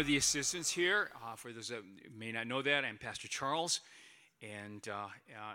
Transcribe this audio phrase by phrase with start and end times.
[0.00, 1.10] one of the assistants here.
[1.22, 1.82] Uh, for those that
[2.18, 3.80] may not know that, I'm Pastor Charles,
[4.40, 5.08] and uh, uh,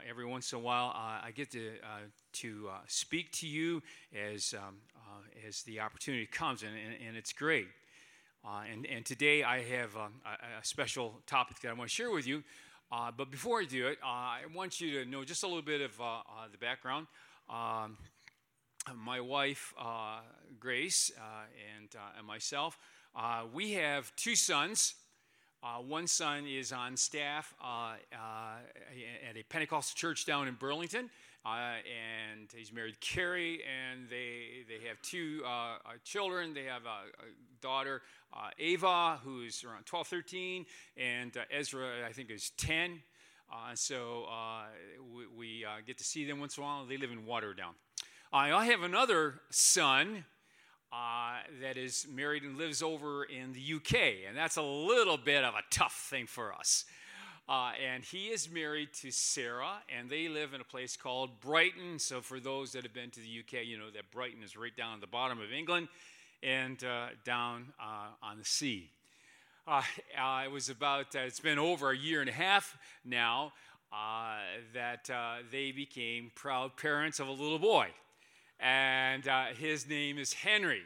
[0.07, 3.81] every once in a while uh, I get to uh, to speak to you
[4.13, 4.75] as um,
[5.47, 7.69] as the opportunity comes, and, and, and it's great.
[8.71, 12.11] and and today I have um, a, a, special topic that I want to share
[12.11, 12.43] with you.
[13.17, 15.97] but before I do it, I want you to know just a little bit of
[16.51, 17.07] the background.
[17.49, 17.97] Um,
[18.95, 19.73] my wife,
[20.59, 21.11] Grace,
[21.79, 22.77] and, and myself.
[23.15, 24.95] Uh, we have two sons.
[25.63, 28.17] Uh, one son is on staff uh, uh
[29.27, 31.09] at a Pentecostal church down in Burlington,
[31.45, 31.75] uh,
[32.29, 36.53] and he's married Carrie, and they, they have two uh, children.
[36.53, 38.01] They have a, a daughter,
[38.59, 40.65] Ava, who's around 12, 13,
[40.97, 42.99] and Ezra, I think, is 10.
[43.75, 44.27] so
[45.15, 46.85] we, we get to see them once in a while.
[46.85, 47.75] They live in Waterdown.
[48.33, 50.25] I have another son
[50.95, 55.43] uh, that is married and lives over in the UK, and that's a little bit
[55.43, 56.85] of a tough thing for us.
[57.49, 61.99] Uh, and he is married to Sarah, and they live in a place called Brighton.
[61.99, 64.75] So, for those that have been to the UK, you know that Brighton is right
[64.75, 65.89] down at the bottom of England
[66.41, 68.89] and uh, down uh, on the sea.
[69.67, 69.81] Uh,
[70.17, 73.51] uh, it was about, it's been over a year and a half now
[74.73, 75.09] that
[75.51, 77.89] they became proud parents of a little boy
[78.59, 80.81] and uh, his name is Henry.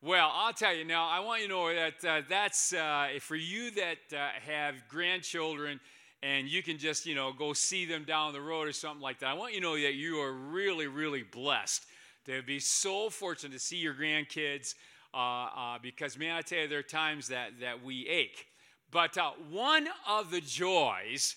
[0.00, 3.36] Well, I'll tell you now, I want you to know that uh, that's uh, for
[3.36, 5.80] you that uh, have grandchildren
[6.22, 9.20] and you can just, you know, go see them down the road or something like
[9.20, 9.28] that.
[9.28, 11.84] I want you to know that you are really, really blessed
[12.26, 14.74] to be so fortunate to see your grandkids
[15.14, 18.46] uh, uh, because, man, I tell you, there are times that, that we ache.
[18.90, 19.16] But
[19.50, 21.36] one of the joys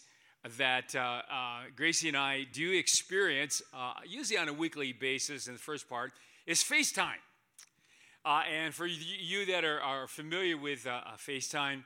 [0.57, 5.53] that uh, uh, Gracie and I do experience, uh, usually on a weekly basis in
[5.53, 6.13] the first part,
[6.47, 7.21] is FaceTime.
[8.25, 11.83] Uh, and for you that are, are familiar with uh, uh, FaceTime,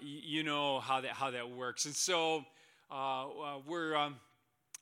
[0.00, 1.84] you know how that, how that works.
[1.84, 2.44] And so
[3.66, 4.16] we're, um,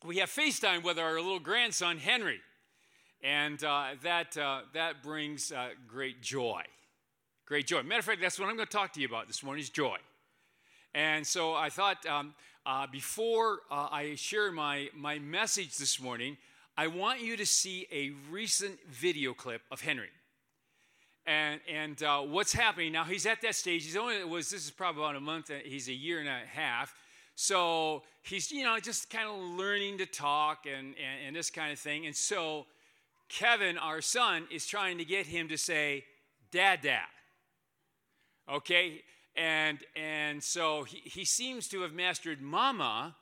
[0.04, 2.40] we have FaceTime with our little grandson, Henry.
[3.22, 4.32] And that,
[4.72, 5.52] that brings
[5.86, 6.62] great joy.
[7.44, 7.82] Great joy.
[7.82, 9.70] Matter of fact, that's what I'm going to talk to you about this morning is
[9.70, 9.96] joy.
[10.94, 12.34] And so I thought um,
[12.66, 16.36] uh, before uh, I share my, my message this morning,
[16.76, 20.10] I want you to see a recent video clip of Henry.
[21.26, 23.84] And, and uh, what's happening now, he's at that stage.
[23.84, 26.40] He's only, was, this is probably about a month, uh, he's a year and a
[26.46, 26.94] half.
[27.34, 31.72] So he's, you know, just kind of learning to talk and, and, and this kind
[31.72, 32.06] of thing.
[32.06, 32.66] And so
[33.28, 36.04] Kevin, our son, is trying to get him to say,
[36.50, 37.06] Dad, Dad.
[38.50, 39.02] Okay?
[39.40, 43.16] And, and so he, he seems to have mastered mama,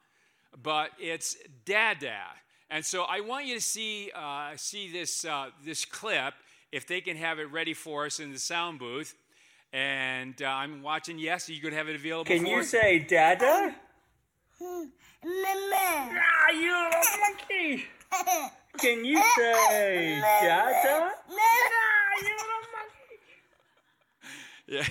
[0.61, 2.19] but it's dada.
[2.71, 6.35] And so I want you to see, uh, see this, uh, this clip,
[6.73, 9.15] if they can have it ready for us in the sound booth.
[9.73, 12.71] And uh, I'm watching, yes, you could have it available Can you us?
[12.71, 13.75] say dada?
[14.61, 14.87] Mama.
[15.25, 17.85] ah, you little monkey!
[18.79, 21.13] Can you say dada?
[21.31, 23.19] Ah, you little monkey!
[24.67, 24.85] Yeah.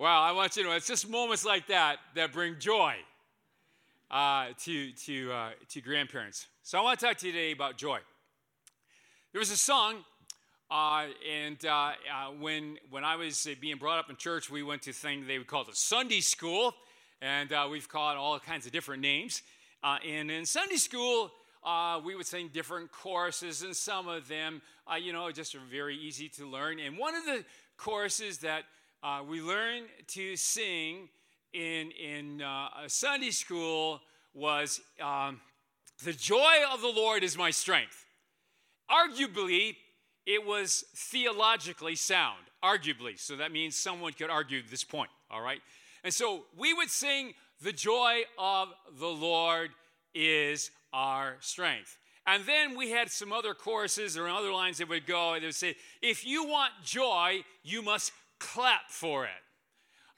[0.00, 2.94] Well, I want you to know it's just moments like that that bring joy
[4.12, 6.46] uh, to, to, uh, to grandparents.
[6.62, 7.98] So I want to talk to you today about joy.
[9.32, 10.04] There was a song,
[10.70, 11.94] uh, and uh, uh,
[12.38, 15.26] when, when I was uh, being brought up in church, we went to a thing
[15.26, 16.74] they would call a Sunday school,
[17.20, 19.42] and we've called all kinds of different names.
[19.82, 21.32] and in Sunday school,
[22.04, 24.62] we would sing different choruses, and some of them,
[25.02, 26.78] you know, just are very easy to learn.
[26.78, 27.44] And one of the
[27.76, 28.62] choruses that
[29.02, 31.08] uh, we learned to sing
[31.52, 34.00] in, in uh, Sunday school
[34.34, 35.40] was um,
[36.04, 38.06] The joy of the Lord is my strength.
[38.90, 39.76] Arguably,
[40.26, 43.18] it was theologically sound, arguably.
[43.18, 45.60] So that means someone could argue this point, all right?
[46.04, 48.68] And so we would sing, The joy of
[48.98, 49.70] the Lord
[50.14, 51.98] is our strength.
[52.26, 55.54] And then we had some other choruses or other lines that would go, they would
[55.54, 59.30] say, If you want joy, you must clap for it.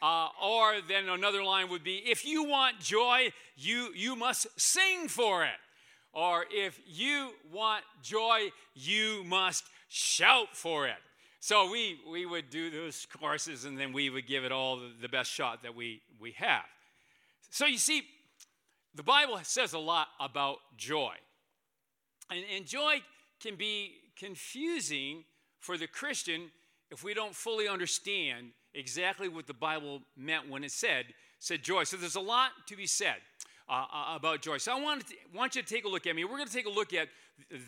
[0.02, 5.08] Uh, or then another line would be if you want joy, you, you must sing
[5.08, 5.50] for it.
[6.12, 10.96] Or if you want joy, you must shout for it.
[11.40, 15.08] So we, we would do those courses and then we would give it all the,
[15.08, 16.64] best shot that we, we have.
[17.50, 18.02] So you see,
[18.94, 21.14] the Bible says a lot about joy.
[22.31, 22.96] And, and joy
[23.40, 25.25] can be confusing
[25.58, 26.50] for the Christian
[26.91, 31.07] if we don't fully understand exactly what the Bible meant when it said,
[31.39, 31.85] said joy.
[31.85, 33.17] So there's a lot to be said
[33.69, 34.59] uh, uh about joy.
[34.59, 36.25] So I want, to, want you to take a look at me.
[36.25, 37.09] We're going to take a look at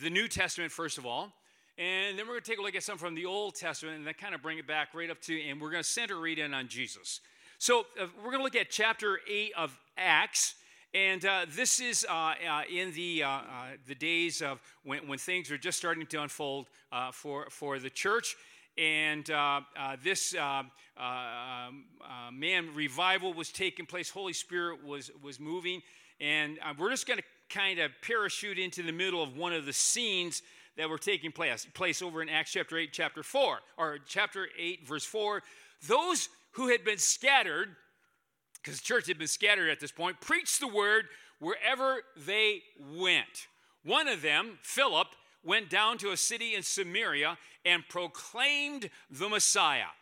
[0.02, 1.32] the New Testament first of all.
[1.78, 4.06] And then we're going to take a look at some from the Old Testament and
[4.06, 6.38] then kind of bring it back right up to, and we're going to center read
[6.38, 7.20] in on Jesus.
[7.58, 10.56] So uh, we're going to look at chapter 8 of Acts.
[10.94, 13.42] And uh, this is uh, uh, in the, uh, uh,
[13.86, 16.66] the days of when, when things are just starting to unfold
[17.12, 18.36] for, for the church.
[18.78, 20.62] And uh, uh, this uh,
[20.96, 21.84] um,
[22.32, 25.82] man, revival was taking place, Holy Spirit was, was moving.
[26.20, 29.72] And we're just going to kind of parachute into the middle of one of the
[29.72, 30.42] scenes
[30.76, 34.86] that were taking place, place over in Acts chapter 8, chapter 4, or chapter 8,
[34.86, 35.42] verse 4.
[35.86, 37.76] Those who had been scattered,
[38.54, 41.06] because the church had been scattered at this point, preached the word
[41.40, 42.62] wherever they
[42.96, 43.48] went.
[43.84, 45.08] One of them, Philip,
[45.44, 49.92] went down to a city in Samaria and proclaimed the Messiah.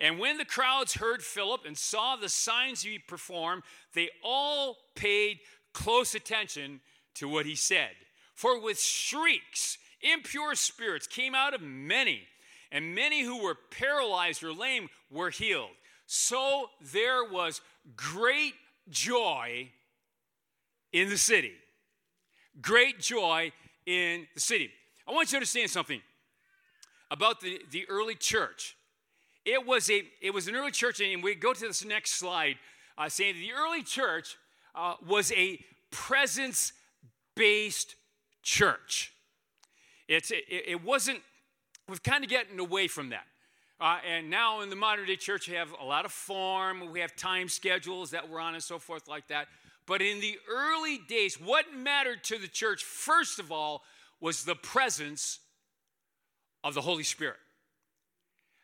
[0.00, 3.62] And when the crowds heard Philip and saw the signs he performed,
[3.94, 5.38] they all paid
[5.72, 6.80] close attention
[7.14, 7.90] to what he said.
[8.34, 12.22] For with shrieks impure spirits came out of many,
[12.70, 15.70] and many who were paralyzed or lame were healed.
[16.06, 17.60] So there was
[17.94, 18.54] great
[18.90, 19.70] joy
[20.92, 21.52] in the city.
[22.60, 23.52] Great joy
[23.86, 24.70] in the city.
[25.06, 26.00] I want you to understand something
[27.12, 28.74] about the, the early church.
[29.44, 32.56] It was, a, it was an early church, and we go to this next slide,
[32.96, 34.36] uh, saying the early church
[34.74, 36.72] uh, was a presence
[37.36, 37.96] based
[38.42, 39.12] church.
[40.08, 41.20] It, it wasn't,
[41.86, 43.26] we've kind of gotten away from that.
[43.78, 47.00] Uh, and now in the modern day church, we have a lot of form, we
[47.00, 49.48] have time schedules that we're on and so forth like that.
[49.86, 53.82] But in the early days, what mattered to the church, first of all,
[54.20, 55.40] was the presence
[56.64, 57.38] of the Holy Spirit.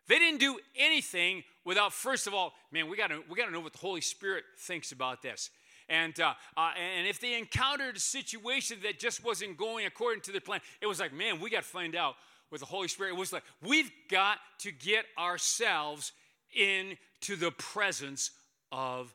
[0.06, 3.72] They didn't do anything without, first of all, man, we gotta, we gotta know what
[3.72, 5.50] the Holy Spirit thinks about this.
[5.88, 10.32] And, uh, uh, and if they encountered a situation that just wasn't going according to
[10.32, 12.14] their plan, it was like, man, we got to find out
[12.50, 13.14] with the Holy Spirit.
[13.14, 16.12] It was like, we've got to get ourselves
[16.54, 18.30] into the presence
[18.70, 19.14] of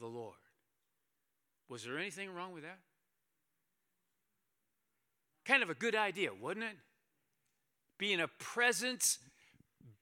[0.00, 0.36] the Lord.
[1.68, 2.78] Was there anything wrong with that?
[5.44, 6.76] Kind of a good idea, wasn't it?
[7.98, 9.18] Being a presence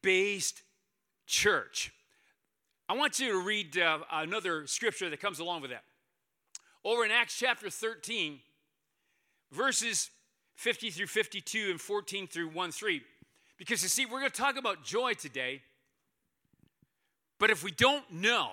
[0.03, 0.63] based
[1.27, 1.93] church.
[2.89, 5.85] I want you to read uh, another scripture that comes along with that
[6.85, 8.41] over in Acts chapter 13,
[9.51, 10.11] verses
[10.57, 13.03] 50 through 52 and 14 through 1 3.
[13.57, 15.63] Because you see, we're going to talk about joy today,
[17.39, 18.51] but if we don't know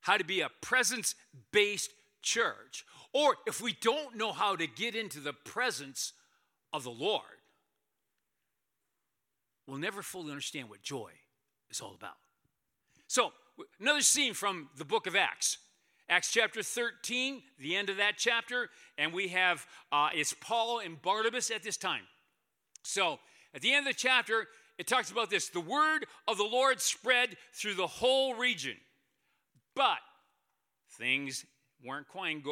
[0.00, 1.14] how to be a presence
[1.52, 1.90] based
[2.22, 6.12] church, or if we don't know how to get into the presence
[6.72, 7.22] of the Lord,
[9.66, 11.10] we'll never fully understand what joy
[11.70, 12.16] is all about.
[13.06, 13.32] So,
[13.80, 15.58] another scene from the book of Acts.
[16.08, 18.68] Acts chapter 13, the end of that chapter,
[18.98, 22.02] and we have uh, it's Paul and Barnabas at this time.
[22.82, 23.18] So
[23.54, 24.46] at the end of the chapter,
[24.78, 28.76] it talks about this the word of the Lord spread through the whole region,
[29.74, 29.98] but
[30.98, 31.46] things
[31.82, 32.42] weren't quite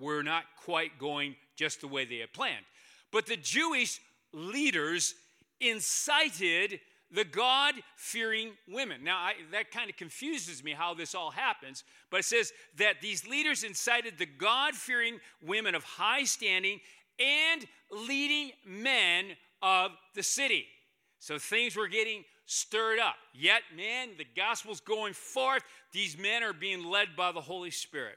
[0.00, 2.64] were not quite going just the way they had planned.
[3.12, 4.00] But the Jewish
[4.32, 5.14] leaders
[5.60, 6.80] incited
[7.12, 9.02] the God fearing women.
[9.02, 13.00] Now, I, that kind of confuses me how this all happens, but it says that
[13.00, 16.80] these leaders incited the God fearing women of high standing
[17.18, 20.66] and leading men of the city.
[21.18, 23.16] So things were getting stirred up.
[23.34, 25.62] Yet, man, the gospel's going forth.
[25.92, 28.16] These men are being led by the Holy Spirit.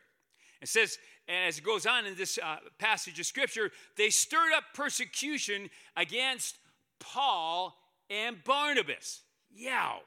[0.62, 0.98] It says,
[1.28, 6.56] as it goes on in this uh, passage of scripture, they stirred up persecution against
[7.04, 7.78] Paul
[8.10, 9.22] and Barnabas.
[9.52, 10.00] Yow,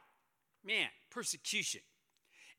[0.65, 1.83] man, persecution.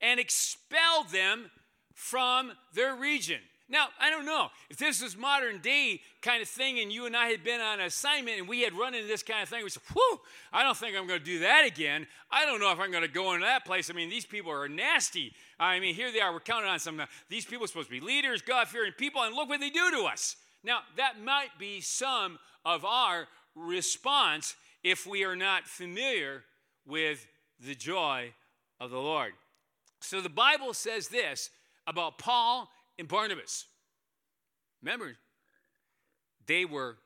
[0.02, 1.50] And expelled them
[1.94, 3.40] from their region.
[3.70, 7.18] Now, I don't know if this is modern day kind of thing and you and
[7.18, 9.62] I had been on assignment and we had run into this kind of thing.
[9.62, 10.20] We said, whew,
[10.54, 12.08] I don't think I'm going to do that again.
[12.32, 13.90] I don't know if I'm going to go into that place.
[13.90, 15.34] I mean, these people are nasty.
[15.60, 16.32] I mean, here they are.
[16.32, 17.00] We're counting on some.
[17.02, 19.70] Uh, these people are supposed to be leaders, God fearing people, and look what they
[19.70, 20.38] do to us.
[20.64, 23.28] Now, that might be some of our
[23.58, 26.44] response if we are not familiar
[26.86, 27.26] with
[27.60, 28.34] the joy
[28.80, 29.34] of the Lord.
[30.02, 31.50] So the Bible says this
[31.88, 33.66] about Paul and Barnabas.
[34.82, 35.14] Remember,
[36.46, 36.98] they were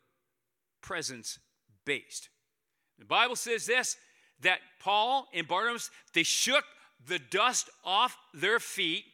[0.81, 1.39] presence
[1.85, 2.29] based.
[2.99, 3.97] The Bible says this
[4.41, 6.63] that Paul and Barnabas, they shook
[7.07, 9.05] the dust off their feet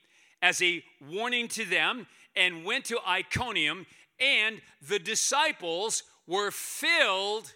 [0.42, 3.86] as a warning to them and went to Iconium,
[4.20, 7.54] and the disciples were filled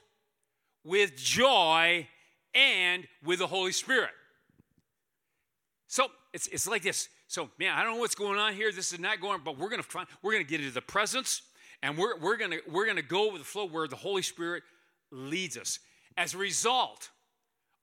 [0.84, 2.08] with joy
[2.54, 4.12] and with the Holy Spirit.
[5.88, 7.10] So it's, it's like this.
[7.28, 8.72] So, man, I don't know what's going on here.
[8.72, 11.42] This is not going, but we're gonna find, we're gonna get into the presence,
[11.84, 14.64] and we're, we're gonna we're gonna go with the flow where the Holy Spirit
[15.12, 15.80] leads us.
[16.18, 17.10] As a result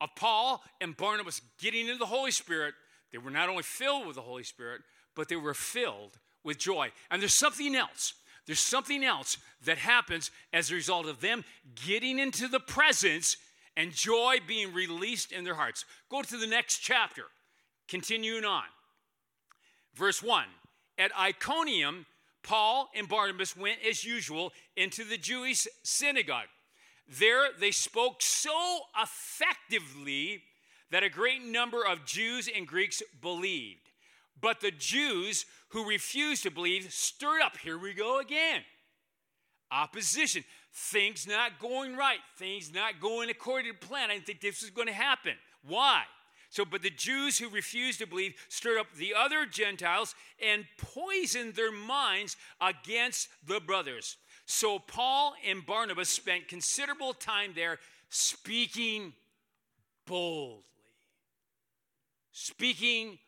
[0.00, 2.74] of Paul and Barnabas getting into the Holy Spirit,
[3.12, 4.82] they were not only filled with the Holy Spirit,
[5.14, 6.90] but they were filled with joy.
[7.10, 8.14] And there's something else.
[8.48, 9.36] There's something else
[9.66, 11.44] that happens as a result of them
[11.86, 13.36] getting into the presence
[13.76, 15.84] and joy being released in their hearts.
[16.08, 17.24] Go to the next chapter,
[17.88, 18.64] continuing on.
[19.94, 20.46] Verse 1
[20.96, 22.06] At Iconium,
[22.42, 26.48] Paul and Barnabas went as usual into the Jewish synagogue.
[27.06, 30.42] There they spoke so effectively
[30.90, 33.87] that a great number of Jews and Greeks believed.
[34.40, 37.56] But the Jews who refused to believe stirred up.
[37.58, 38.62] Here we go again.
[39.70, 40.44] Opposition.
[40.72, 42.18] Things not going right.
[42.36, 44.10] Things not going according to plan.
[44.10, 45.34] I didn't think this was going to happen.
[45.66, 46.02] Why?
[46.50, 51.54] So, but the Jews who refused to believe stirred up the other Gentiles and poisoned
[51.54, 54.16] their minds against the brothers.
[54.46, 57.78] So, Paul and Barnabas spent considerable time there
[58.08, 59.12] speaking
[60.06, 60.62] boldly.
[62.32, 63.18] Speaking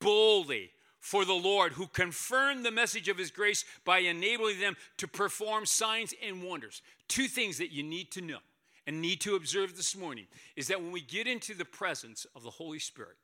[0.00, 5.08] boldly for the Lord, who confirmed the message of his grace by enabling them to
[5.08, 6.82] perform signs and wonders.
[7.08, 8.38] Two things that you need to know
[8.86, 10.26] and need to observe this morning
[10.56, 13.16] is that when we get into the presence of the Holy Spirit,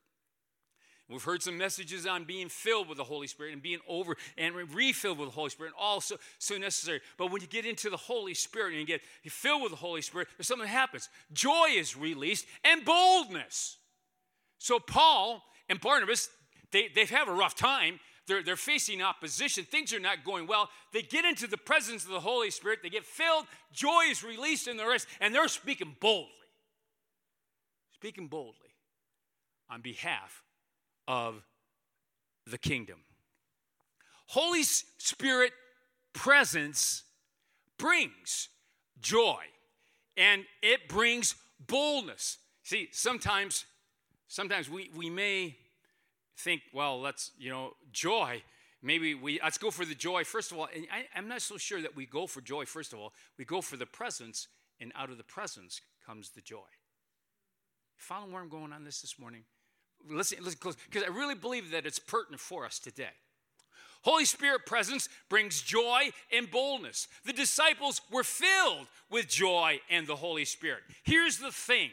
[1.08, 4.56] We've heard some messages on being filled with the Holy Spirit and being over and
[4.74, 7.00] refilled with the Holy Spirit, and also so necessary.
[7.16, 10.02] But when you get into the Holy Spirit and you get filled with the Holy
[10.02, 11.08] Spirit, there's something that happens.
[11.32, 13.76] Joy is released and boldness.
[14.58, 16.28] So Paul and Barnabas,
[16.72, 18.00] they, they have a rough time.
[18.26, 19.64] They're, they're facing opposition.
[19.64, 20.68] Things are not going well.
[20.92, 22.80] They get into the presence of the Holy Spirit.
[22.82, 23.46] They get filled.
[23.72, 26.32] Joy is released in the rest, and they're speaking boldly.
[27.94, 28.74] Speaking boldly
[29.70, 30.42] on behalf
[31.08, 31.42] of
[32.46, 32.98] the kingdom.
[34.26, 35.52] Holy Spirit
[36.12, 37.04] presence
[37.78, 38.48] brings
[39.00, 39.42] joy
[40.16, 41.34] and it brings
[41.66, 42.38] boldness.
[42.62, 43.66] See, sometimes
[44.28, 45.56] sometimes we, we may
[46.36, 48.42] think, well, let's, you know, joy.
[48.82, 50.68] Maybe we let's go for the joy first of all.
[50.74, 53.12] And I, I'm not so sure that we go for joy first of all.
[53.38, 54.48] We go for the presence,
[54.80, 56.68] and out of the presence comes the joy.
[57.96, 59.42] Following where I'm going on this this morning?
[60.08, 63.10] listen, listen close, because I really believe that it's pertinent for us today.
[64.02, 67.08] Holy Spirit presence brings joy and boldness.
[67.24, 70.82] The disciples were filled with joy and the Holy Spirit.
[71.02, 71.90] Here's the thing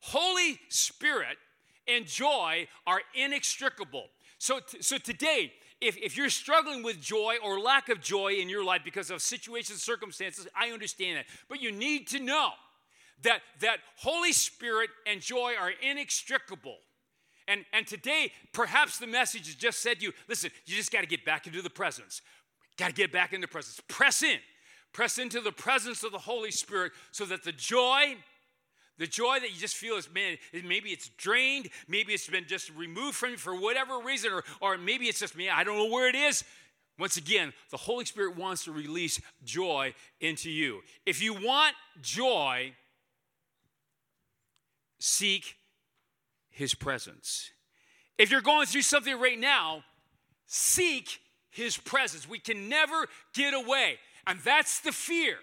[0.00, 1.38] Holy Spirit
[1.86, 4.06] and joy are inextricable.
[4.38, 8.48] So, t- so today, if, if you're struggling with joy or lack of joy in
[8.48, 11.26] your life because of situations, circumstances, I understand that.
[11.48, 12.50] But you need to know
[13.22, 16.78] that, that Holy Spirit and joy are inextricable.
[17.46, 21.02] And, and today, perhaps the message has just said to you listen, you just got
[21.02, 22.22] to get back into the presence.
[22.76, 23.80] Got to get back into the presence.
[23.88, 24.38] Press in.
[24.92, 28.16] Press into the presence of the Holy Spirit so that the joy,
[28.98, 32.70] the joy that you just feel is, man, maybe it's drained, maybe it's been just
[32.74, 35.90] removed from you for whatever reason, or, or maybe it's just me, I don't know
[35.92, 36.44] where it is.
[36.98, 40.80] Once again, the Holy Spirit wants to release joy into you.
[41.04, 42.72] If you want joy,
[45.00, 45.56] seek
[46.50, 47.50] his presence.
[48.16, 49.82] If you're going through something right now,
[50.46, 51.18] seek
[51.50, 52.28] his presence.
[52.28, 53.98] We can never get away.
[54.26, 55.36] And that's the fear.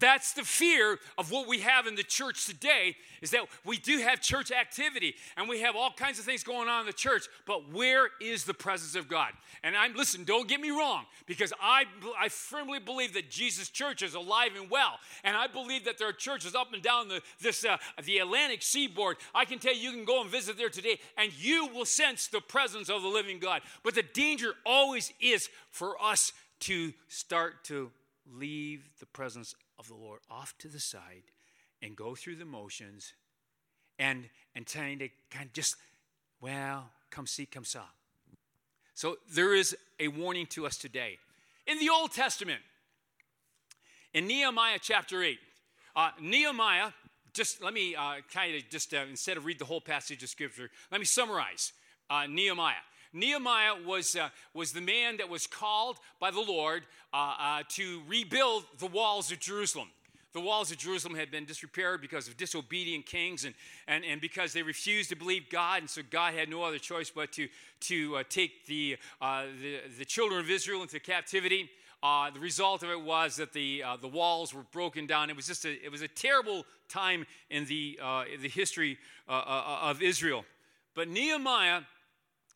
[0.00, 3.98] That's the fear of what we have in the church today is that we do
[3.98, 7.28] have church activity and we have all kinds of things going on in the church,
[7.46, 9.30] but where is the presence of God?
[9.62, 11.84] And I'm listen, don't get me wrong, because I
[12.18, 14.98] I firmly believe that Jesus church is alive and well.
[15.22, 18.62] And I believe that there are churches up and down the this uh, the Atlantic
[18.62, 19.18] seaboard.
[19.34, 22.26] I can tell you you can go and visit there today and you will sense
[22.26, 23.62] the presence of the living God.
[23.82, 27.90] But the danger always is for us to start to
[28.32, 31.24] leave the presence of the Lord off to the side
[31.82, 33.12] and go through the motions
[33.98, 35.76] and and trying to kind of just,
[36.40, 37.84] well, come see, come saw.
[38.94, 41.18] So there is a warning to us today.
[41.66, 42.60] In the Old Testament,
[44.12, 45.38] in Nehemiah chapter 8,
[45.96, 46.90] uh, Nehemiah,
[47.32, 50.28] just let me uh, kind of just, uh, instead of read the whole passage of
[50.28, 51.72] scripture, let me summarize
[52.08, 52.74] uh, Nehemiah.
[53.14, 58.02] Nehemiah was, uh, was the man that was called by the Lord uh, uh, to
[58.08, 59.88] rebuild the walls of Jerusalem.
[60.32, 63.54] the walls of Jerusalem had been disrepaired because of disobedient kings and,
[63.86, 65.82] and, and because they refused to believe God.
[65.82, 67.48] And so God had no other choice but to,
[67.82, 71.70] to uh, take the, uh, the, the, children of Israel into captivity.
[72.02, 75.30] Uh, the result of it was that the, uh, the walls were broken down.
[75.30, 78.98] It was just a, it was a terrible time in the, uh, in the history
[79.28, 80.44] uh, of Israel.
[80.94, 81.82] But Nehemiah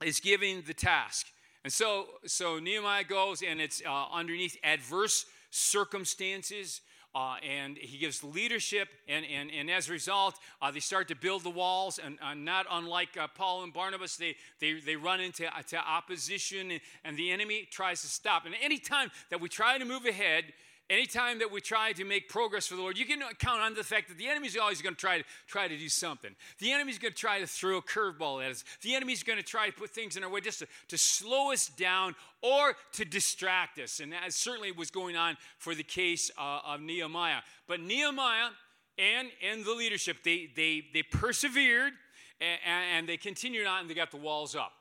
[0.05, 1.26] is giving the task.
[1.64, 6.81] And so, so Nehemiah goes, and it's underneath adverse circumstances.
[7.14, 11.17] Uh, and he gives leadership, and, and, and as a result, uh, they start to
[11.17, 11.99] build the walls.
[11.99, 16.71] And uh, not unlike uh, Paul and Barnabas, they, they, they run into uh, opposition,
[16.71, 18.45] and, and the enemy tries to stop.
[18.45, 20.45] And anytime that we try to move ahead,
[20.90, 23.85] Anytime that we try to make progress for the Lord, you can count on the
[23.85, 26.35] fact that the enemy's always going to try to try to do something.
[26.61, 28.64] The enemy's going to try to throw a curveball at us.
[28.80, 31.52] The enemy's going to try to put things in our way just to, to slow
[31.52, 34.00] us down or to distract us.
[34.00, 37.40] And that certainly was going on for the case uh, of Nehemiah.
[37.66, 38.49] But Nehemiah
[38.97, 41.92] and, and the leadership, they, they, they persevered
[42.40, 42.61] and,
[42.97, 44.73] and they continued on and they got the walls up.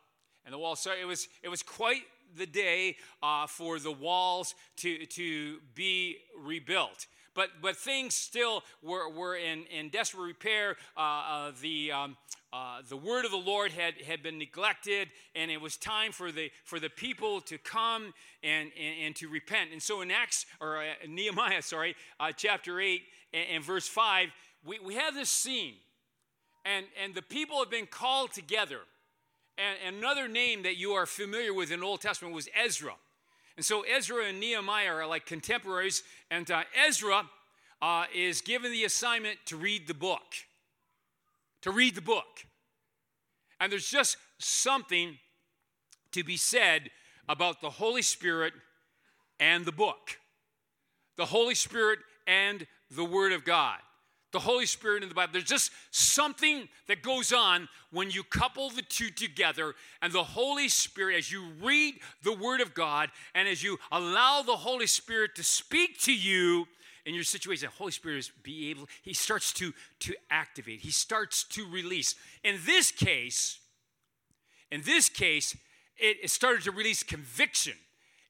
[0.45, 2.03] And the walls, so it was, it was quite
[2.35, 7.07] the day uh, for the walls to, to be rebuilt.
[7.37, 10.75] But, but things still were, were in, in desperate repair.
[10.97, 12.17] Uh, uh, the, um,
[12.51, 16.31] uh, the word of the Lord had, had been neglected, and it was time for
[16.31, 19.69] the, for the people to come and, and, and to repent.
[19.71, 23.03] And so in Acts, or uh, Nehemiah, sorry, uh, chapter 8
[23.33, 24.29] and, and verse 5,
[24.65, 25.75] we, we have this scene.
[26.65, 28.79] And, and the people have been called together.
[29.57, 32.93] And another name that you are familiar with in the Old Testament was Ezra.
[33.55, 37.27] And so Ezra and Nehemiah are like contemporaries, and uh, Ezra
[37.81, 40.35] uh, is given the assignment to read the book.
[41.63, 42.45] To read the book.
[43.59, 45.17] And there's just something
[46.11, 46.91] to be said
[47.27, 48.53] about the Holy Spirit
[49.39, 50.19] and the book.
[51.15, 53.79] The Holy Spirit and the Word of God
[54.37, 55.33] the Holy Spirit in the Bible.
[55.33, 60.69] There's just something that goes on when you couple the two together, and the Holy
[60.69, 65.31] Spirit, as you read the Word of God and as you allow the Holy Spirit
[65.37, 66.67] to speak to you
[67.03, 70.91] in your situation, the Holy Spirit is be able, he starts to, to activate, he
[70.91, 72.13] starts to release.
[72.43, 73.57] In this case,
[74.69, 75.57] in this case,
[75.97, 77.73] it, it started to release conviction.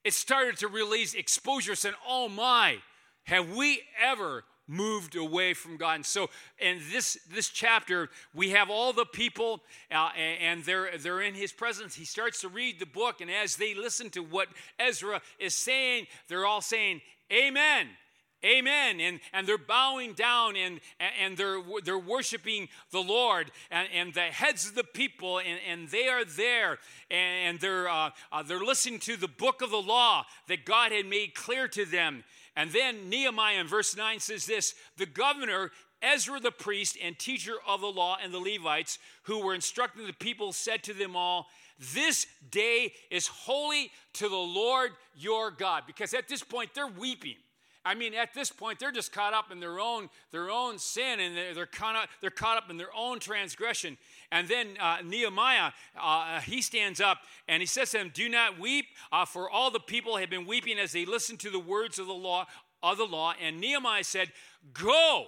[0.04, 2.78] It started to release exposure, saying, Oh my,
[3.24, 5.96] have we ever moved away from God.
[5.96, 6.28] And so
[6.58, 11.52] in this, this chapter, we have all the people uh, and they're, they're in his
[11.52, 11.94] presence.
[11.94, 16.06] He starts to read the book, and as they listen to what Ezra is saying,
[16.28, 17.00] they're all saying,
[17.32, 17.88] Amen.
[18.44, 19.00] Amen.
[19.00, 20.78] And, and they're bowing down and,
[21.20, 23.50] and they're, they're worshiping the Lord.
[23.70, 26.78] And, and the heads of the people, and, and they are there.
[27.10, 31.06] And they're, uh, uh, they're listening to the book of the law that God had
[31.06, 32.22] made clear to them.
[32.58, 35.70] And then Nehemiah in verse 9 says this The governor,
[36.02, 40.12] Ezra the priest and teacher of the law, and the Levites who were instructing the
[40.12, 41.46] people said to them all,
[41.94, 45.84] This day is holy to the Lord your God.
[45.86, 47.36] Because at this point, they're weeping.
[47.84, 51.20] I mean, at this point, they're just caught up in their own, their own sin
[51.20, 53.96] and they're, they're, caught up, they're caught up in their own transgression.
[54.30, 58.58] And then uh, Nehemiah, uh, he stands up and he says to them, Do not
[58.58, 61.98] weep, uh, for all the people have been weeping as they listened to the words
[61.98, 62.46] of the law.
[62.80, 63.34] Of the law.
[63.42, 64.30] And Nehemiah said,
[64.72, 65.26] Go,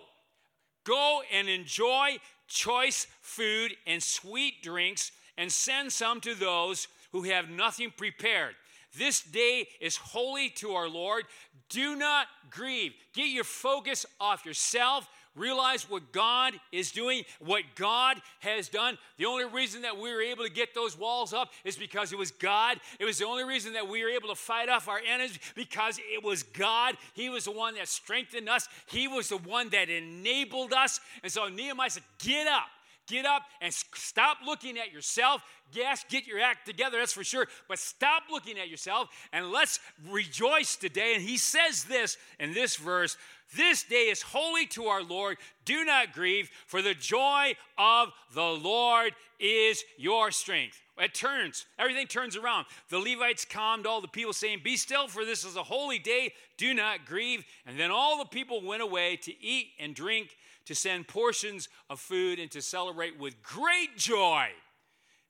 [0.84, 7.48] go and enjoy choice food and sweet drinks, and send some to those who have
[7.48, 8.54] nothing prepared.
[8.96, 11.24] This day is holy to our Lord.
[11.68, 12.92] Do not grieve.
[13.14, 15.08] Get your focus off yourself.
[15.36, 18.98] Realize what God is doing, what God has done.
[19.16, 22.18] The only reason that we were able to get those walls up is because it
[22.18, 22.78] was God.
[22.98, 25.98] It was the only reason that we were able to fight off our enemies because
[25.98, 26.96] it was God.
[27.14, 31.00] He was the one that strengthened us, He was the one that enabled us.
[31.22, 32.66] And so Nehemiah said, Get up.
[33.10, 35.42] Get up and stop looking at yourself.
[35.72, 37.48] Yes, get your act together, that's for sure.
[37.68, 41.14] But stop looking at yourself and let's rejoice today.
[41.14, 43.16] And he says this in this verse
[43.56, 45.38] This day is holy to our Lord.
[45.64, 50.80] Do not grieve, for the joy of the Lord is your strength.
[50.96, 52.66] It turns, everything turns around.
[52.90, 56.34] The Levites calmed all the people, saying, Be still, for this is a holy day.
[56.58, 57.44] Do not grieve.
[57.66, 62.00] And then all the people went away to eat and drink to send portions of
[62.00, 64.46] food and to celebrate with great joy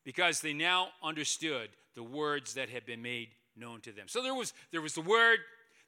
[0.04, 4.06] because they now understood the words that had been made known to them.
[4.08, 5.38] So there was, there was the word,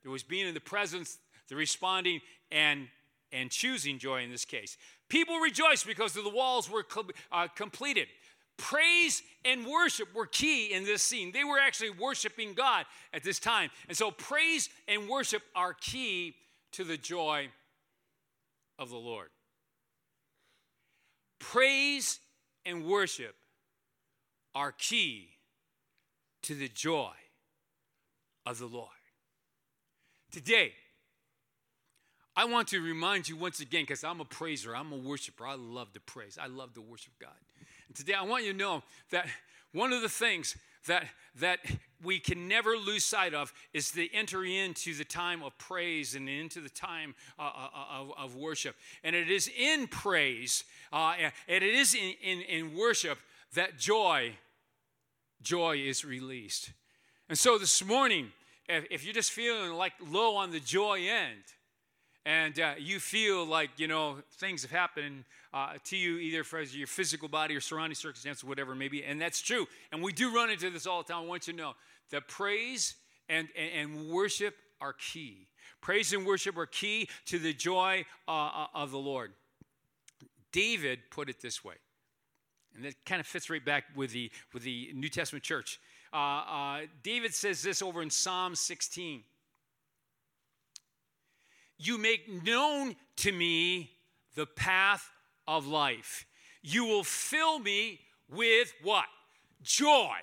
[0.03, 2.89] there was being in the presence, the responding, and,
[3.33, 4.77] and choosing joy in this case.
[5.09, 6.85] People rejoiced because the walls were
[7.31, 8.09] uh, completed.
[8.57, 11.33] Praise and worship were key in this scene.
[11.33, 13.71] They were actually worshiping God at this time.
[13.89, 16.35] And so praise and worship are key
[16.73, 17.49] to the joy
[18.83, 19.29] of the Lord.
[21.39, 22.19] Praise
[22.67, 23.37] and worship
[24.55, 25.29] are key
[26.43, 27.13] to the joy
[28.45, 28.89] of the Lord.
[30.33, 30.73] Today,
[32.35, 35.47] I want to remind you once again, because I'm a praiser, I'm a worshiper.
[35.47, 37.31] I love to praise, I love to worship God.
[37.87, 39.27] And today, I want you to know that
[39.73, 41.05] one of the things that,
[41.41, 41.59] that
[42.03, 46.29] we can never lose sight of is the enter into the time of praise and
[46.29, 48.77] into the time uh, uh, uh, of, of, worship.
[49.05, 51.15] And it is in praise, uh,
[51.49, 53.19] and it is in, in, in worship
[53.55, 54.37] that joy,
[55.43, 56.73] joy is released.
[57.29, 58.33] And so this morning,
[58.69, 61.43] if, if you're just feeling like low on the joy end,
[62.25, 66.63] and uh, you feel like you know things have happened uh, to you either for
[66.63, 70.51] your physical body or surrounding circumstances whatever maybe and that's true and we do run
[70.51, 71.73] into this all the time i want you to know
[72.13, 72.95] that praise
[73.29, 75.49] and, and, and worship are key
[75.81, 79.33] praise and worship are key to the joy uh, uh of the lord
[80.53, 81.75] david put it this way
[82.75, 85.81] and that kind of fits right back with the with the new testament church
[86.13, 89.23] uh, uh, david says this over in psalm 16
[91.79, 93.91] you make known to me
[94.37, 95.11] the path
[95.47, 96.27] of life.
[96.63, 99.07] You will fill me with what?
[99.63, 100.15] Joy.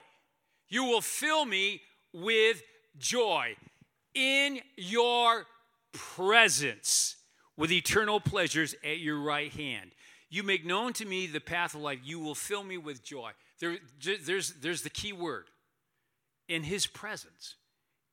[0.70, 1.82] You will fill me
[2.14, 2.62] with
[2.98, 3.56] joy
[4.14, 5.46] in your
[5.92, 7.16] presence
[7.58, 9.92] with eternal pleasures at your right hand.
[10.30, 12.00] You make known to me the path of life.
[12.04, 13.32] You will fill me with joy.
[13.60, 13.78] There,
[14.24, 15.46] there's, there's the key word.
[16.48, 17.56] In his presence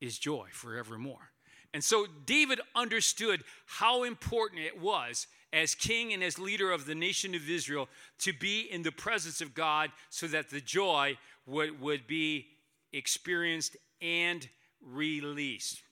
[0.00, 1.30] is joy forevermore.
[1.72, 6.94] And so David understood how important it was as king and as leader of the
[6.94, 11.80] nation of Israel to be in the presence of God so that the joy would,
[11.80, 12.46] would be
[12.92, 14.48] experienced and
[14.80, 15.82] released.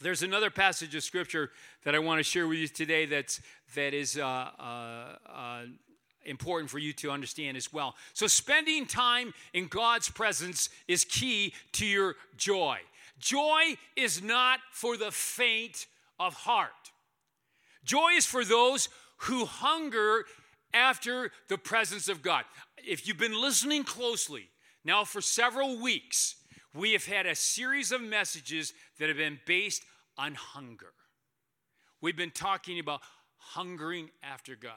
[0.00, 1.50] There's another passage of scripture
[1.84, 3.40] that I want to share with you today that's,
[3.74, 5.62] that is uh, uh, uh,
[6.26, 7.94] important for you to understand as well.
[8.12, 12.78] So, spending time in God's presence is key to your joy.
[13.18, 15.86] Joy is not for the faint
[16.20, 16.70] of heart.
[17.86, 20.24] Joy is for those who hunger
[20.74, 22.44] after the presence of God.
[22.76, 24.48] If you've been listening closely,
[24.84, 26.34] now for several weeks,
[26.74, 29.84] we have had a series of messages that have been based
[30.18, 30.92] on hunger.
[32.02, 33.00] We've been talking about
[33.36, 34.72] hungering after God.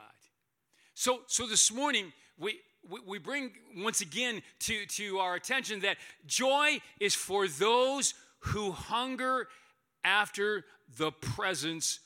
[0.94, 2.60] So, so this morning, we,
[3.06, 5.96] we bring once again to, to our attention that
[6.26, 9.48] joy is for those who hunger
[10.04, 10.64] after
[10.96, 12.00] the presence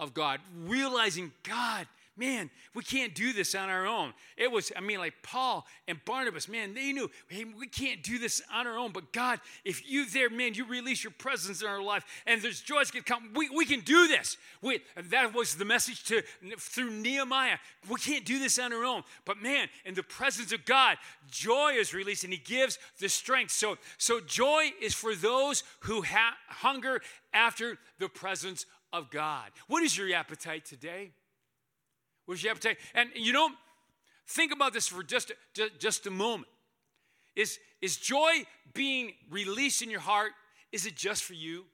[0.00, 1.86] of God, realizing, God,
[2.16, 4.12] man, we can't do this on our own.
[4.36, 8.18] It was, I mean, like Paul and Barnabas, man, they knew, hey, we can't do
[8.18, 8.92] this on our own.
[8.92, 12.60] But God, if you there, man, you release your presence in our life and there's
[12.60, 14.36] joys can come, we, we can do this.
[14.62, 16.22] We, that was the message to
[16.58, 17.58] through Nehemiah.
[17.88, 19.02] We can't do this on our own.
[19.24, 20.96] But man, in the presence of God,
[21.30, 23.52] joy is released and he gives the strength.
[23.52, 27.00] So, so joy is for those who ha- hunger
[27.32, 29.50] after the presence of God.
[29.66, 31.10] What is your appetite today?
[32.26, 32.78] What is your appetite?
[32.94, 33.48] And you know,
[34.26, 35.32] think about this for just,
[35.78, 36.48] just, a moment.
[37.36, 40.32] Is, is joy being released in your heart?
[40.72, 41.64] Is it just for you?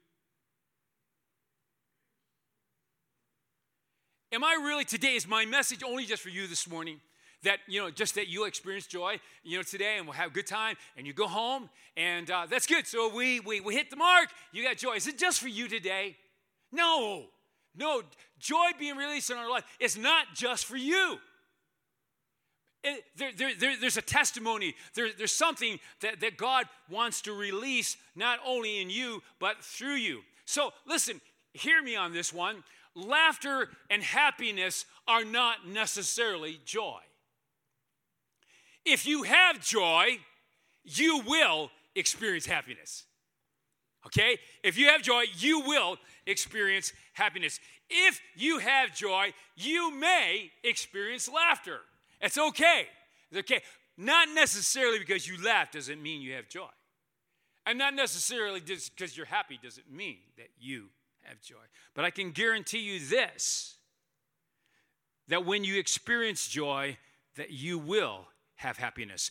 [4.33, 5.14] Am I really today?
[5.14, 7.00] Is my message only just for you this morning?
[7.42, 10.35] That, you know, just that you'll experience joy, you know, today and we'll have a
[10.35, 12.87] good time and you go home and uh, that's good.
[12.87, 14.94] So we, we, we hit the mark, you got joy.
[14.94, 16.16] Is it just for you today?
[16.72, 17.26] No.
[17.76, 18.02] No,
[18.38, 21.18] joy being released in our life is not just for you.
[22.83, 27.96] It, there, there, there, there's a testimony, there's something that, that God wants to release
[28.14, 30.20] not only in you, but through you.
[30.44, 31.20] So listen,
[31.52, 32.62] hear me on this one.
[32.94, 37.00] Laughter and happiness are not necessarily joy.
[38.87, 40.18] If you have joy,
[40.85, 43.05] you will experience happiness.
[44.07, 44.38] Okay?
[44.62, 47.61] If you have joy, you will experience happiness.
[47.89, 51.81] If you have joy, you may experience laughter.
[52.21, 52.87] It's okay.
[53.31, 53.62] It's okay.
[53.97, 56.69] Not necessarily because you laugh doesn't mean you have joy.
[57.65, 60.87] And not necessarily just because you're happy doesn't mean that you
[61.23, 61.57] have joy.
[61.95, 63.75] But I can guarantee you this
[65.29, 66.97] that when you experience joy,
[67.37, 69.31] that you will have happiness.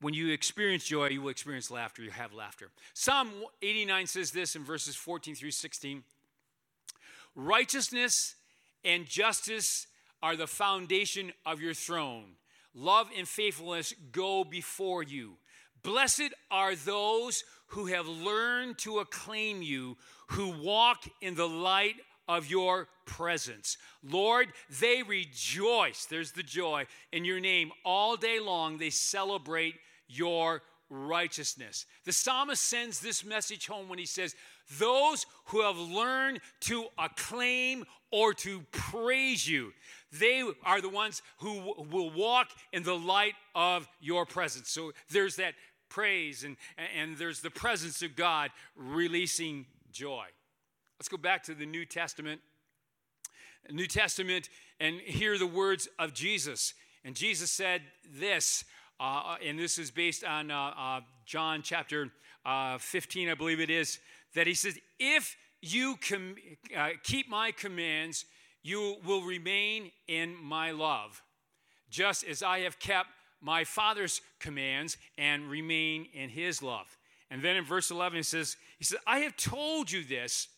[0.00, 2.02] When you experience joy, you will experience laughter.
[2.02, 2.70] You have laughter.
[2.92, 3.30] Psalm
[3.62, 6.02] 89 says this in verses 14 through 16
[7.34, 8.34] Righteousness
[8.84, 9.86] and justice
[10.22, 12.36] are the foundation of your throne.
[12.74, 15.34] Love and faithfulness go before you.
[15.82, 19.96] Blessed are those who have learned to acclaim you,
[20.28, 21.96] who walk in the light
[22.28, 23.76] of your presence.
[24.02, 24.48] Lord,
[24.80, 28.78] they rejoice, there's the joy, in your name all day long.
[28.78, 29.74] They celebrate
[30.06, 31.86] your righteousness.
[32.04, 34.36] The psalmist sends this message home when he says,
[34.78, 39.72] Those who have learned to acclaim or to praise you,
[40.18, 44.68] they are the ones who will walk in the light of your presence.
[44.68, 45.54] So there's that
[45.88, 46.56] praise and,
[46.98, 50.26] and there's the presence of God releasing joy.
[50.98, 52.40] Let's go back to the New Testament.
[53.70, 54.48] New Testament
[54.80, 56.74] and hear the words of Jesus.
[57.04, 58.64] And Jesus said this,
[59.00, 62.10] uh, and this is based on uh, uh, John chapter
[62.44, 63.98] uh, 15, I believe it is,
[64.34, 66.36] that he says, If you com-
[66.76, 68.24] uh, keep my commands,
[68.62, 71.22] you will remain in my love,
[71.90, 73.08] just as I have kept
[73.40, 76.86] my Father's commands and remain in his love.
[77.30, 80.48] And then in verse 11, he says, he says, I have told you this.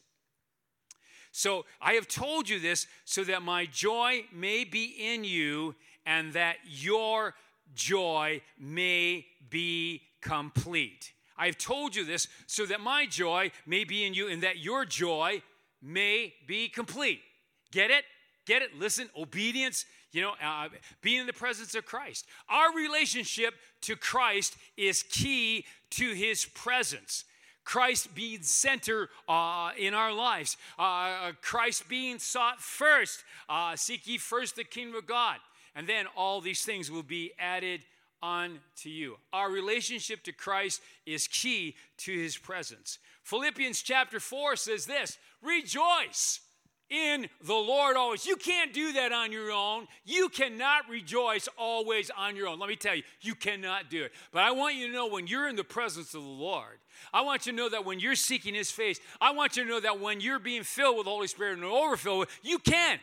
[1.33, 6.33] So I have told you this so that my joy may be in you and
[6.35, 7.35] that your
[7.75, 11.14] joy may be complete.
[11.37, 14.59] I have told you this so that my joy may be in you and that
[14.59, 15.43] your joy
[15.83, 17.21] may be complete.
[17.73, 18.05] Get it?
[18.47, 18.79] Get it?
[18.79, 20.69] Listen, obedience, you know, uh,
[21.03, 22.27] being in the presence of Christ.
[22.49, 27.25] Our relationship to Christ is key to his presence.
[27.65, 30.57] Christ being center uh, in our lives.
[30.79, 33.25] Uh, Christ being sought first.
[33.49, 35.39] Uh, seek ye first the kingdom of God.
[35.75, 37.81] And then all these things will be added
[38.25, 39.17] unto you.
[39.33, 42.99] Our relationship to Christ is key to his presence.
[43.23, 46.41] Philippians chapter 4 says this Rejoice
[46.89, 48.25] in the Lord always.
[48.25, 49.87] You can't do that on your own.
[50.05, 52.59] You cannot rejoice always on your own.
[52.59, 54.13] Let me tell you, you cannot do it.
[54.33, 56.79] But I want you to know when you're in the presence of the Lord,
[57.13, 59.69] I want you to know that when you're seeking His face, I want you to
[59.69, 62.99] know that when you're being filled with the Holy Spirit and overfilled, you can.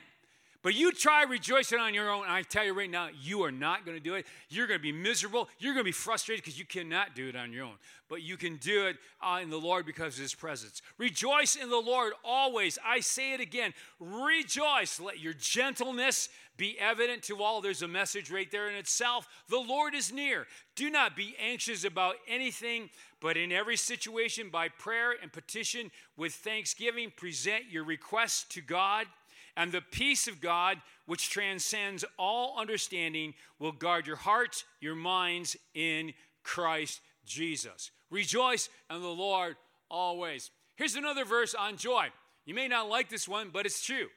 [0.63, 3.51] But you try rejoicing on your own, and I tell you right now, you are
[3.51, 4.27] not going to do it.
[4.49, 5.49] You're going to be miserable.
[5.57, 7.75] You're going to be frustrated because you cannot do it on your own.
[8.07, 10.83] But you can do it uh, in the Lord because of His presence.
[10.99, 12.77] Rejoice in the Lord always.
[12.85, 14.99] I say it again rejoice.
[14.99, 17.61] Let your gentleness be evident to all.
[17.61, 19.27] There's a message right there in itself.
[19.49, 20.45] The Lord is near.
[20.75, 26.33] Do not be anxious about anything, but in every situation, by prayer and petition with
[26.33, 29.07] thanksgiving, present your requests to God
[29.55, 35.57] and the peace of God, which transcends all understanding, will guard your hearts, your minds
[35.73, 37.91] in Christ Jesus.
[38.09, 39.55] Rejoice in the Lord
[39.89, 40.51] always.
[40.75, 42.07] Here's another verse on joy.
[42.45, 44.07] You may not like this one, but it's true.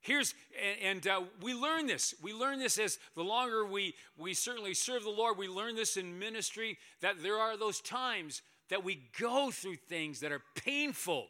[0.00, 0.34] Here's,
[0.82, 2.14] and, uh, we learn this.
[2.20, 5.96] We learn this as the longer we, we certainly serve the Lord, we learn this
[5.96, 11.28] in ministry that there are those times that we go through things that are painful.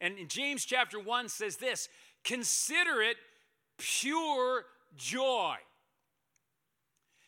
[0.00, 1.88] And in James chapter 1 says this
[2.24, 3.16] Consider it
[3.78, 4.64] pure
[4.96, 5.56] joy.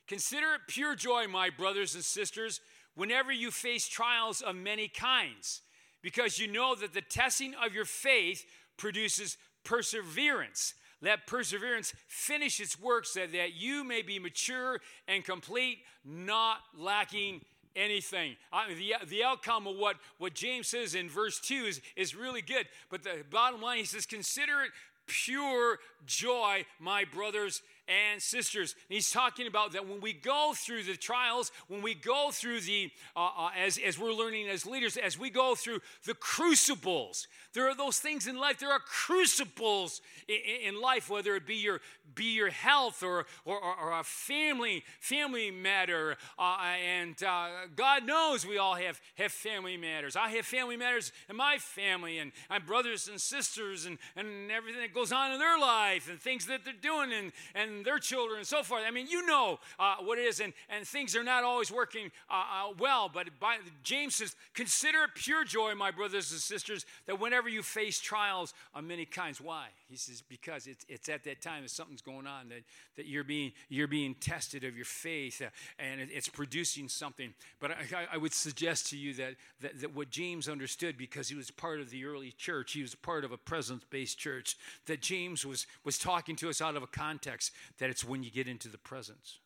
[0.09, 2.61] Consider it pure joy, my brothers and sisters,
[2.95, 5.63] whenever you face trials of many kinds,
[6.03, 8.45] because you know that the testing of your faith
[8.77, 10.75] produces perseverance.
[11.03, 17.43] Let perseverance finish its work so that you may be mature and complete, not lacking
[17.77, 18.37] anything.
[18.53, 22.15] I mean, the, the outcome of what, what James says in verse 2 is, is
[22.15, 22.67] really good.
[22.91, 24.71] But the bottom line, he says, Consider it
[25.07, 28.75] pure joy, my brothers and sisters.
[28.88, 32.61] And he's talking about that when we go through the trials, when we go through
[32.61, 37.29] the, uh, uh, as, as we're learning as leaders, as we go through the crucibles,
[37.53, 41.57] there are those things in life, there are crucibles in, in life, whether it be
[41.57, 41.81] your,
[42.14, 46.16] be your health or, or, or a family, family matter.
[46.38, 50.16] Uh, and uh, God knows we all have, have family matters.
[50.16, 54.83] I have family matters in my family and my brothers and sisters and, and everything
[54.83, 58.39] that goes on in their life and things that they're doing and, and, their children
[58.39, 58.83] and so forth.
[58.87, 62.11] I mean, you know uh, what it is, and, and things are not always working
[62.31, 63.11] uh, uh, well.
[63.12, 67.62] But by, James says, Consider it pure joy, my brothers and sisters, that whenever you
[67.62, 69.41] face trials of many kinds.
[69.41, 69.67] Why?
[69.88, 72.62] He says, Because it's, it's at that time that something's going on, that,
[72.96, 77.35] that you're, being, you're being tested of your faith, uh, and it, it's producing something.
[77.61, 81.37] But I, I would suggest to you that, that, that what James understood, because he
[81.37, 85.01] was part of the early church, he was part of a presence based church, that
[85.01, 88.49] James was, was talking to us out of a context that it's when you get
[88.49, 89.38] into the presence.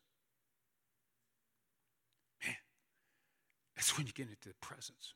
[2.45, 2.55] Man,
[3.77, 5.15] that's when you get into the presence.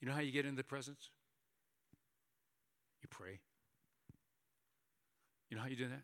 [0.00, 1.10] You know how you get into the presence?
[3.02, 3.40] You pray.
[5.48, 6.02] You know how you do that?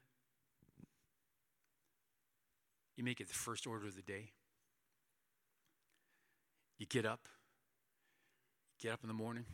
[2.97, 4.31] You make it the first order of the day.
[6.79, 7.29] You get up,
[8.73, 9.45] you get up in the morning,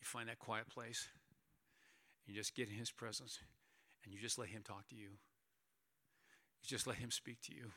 [0.00, 1.08] you find that quiet place,
[2.28, 3.38] You just get in his presence
[4.04, 5.08] and you just let him talk to you.
[6.60, 7.72] You just let him speak to you.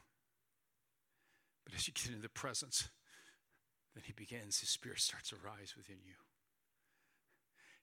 [1.64, 2.90] But as you get into the presence,
[3.96, 6.16] then he begins, his spirit starts to rise within you.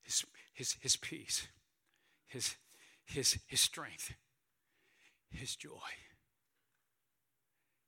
[0.03, 1.49] His, his, his peace,
[2.29, 2.57] his,
[3.05, 4.15] his, his strength,
[5.31, 5.71] his joy,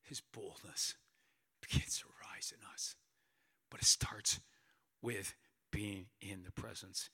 [0.02, 0.94] his boldness
[1.60, 2.96] begins to rise in us.
[3.70, 4.40] But it starts
[5.00, 5.34] with
[5.70, 7.10] being in the presence.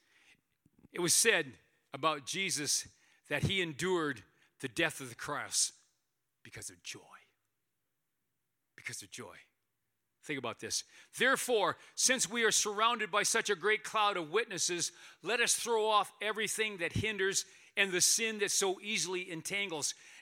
[0.93, 1.53] It was said
[1.93, 2.89] about Jesus
[3.29, 4.23] that he endured
[4.61, 5.73] the death of the cross
[6.43, 7.01] because of joy.
[8.77, 9.37] Because of joy.
[10.27, 10.83] Think about this.
[11.19, 14.91] Therefore, since we are surrounded by such a great cloud of witnesses,
[15.23, 17.45] let us throw off everything that hinders
[17.77, 19.95] and the sin that so easily entangles.